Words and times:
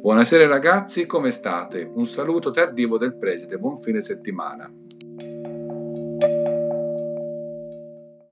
Buonasera 0.00 0.46
ragazzi, 0.46 1.06
come 1.06 1.32
state? 1.32 1.82
Un 1.82 2.06
saluto 2.06 2.52
tardivo 2.52 2.98
del 2.98 3.16
preside, 3.16 3.58
buon 3.58 3.76
fine 3.78 4.00
settimana. 4.00 4.72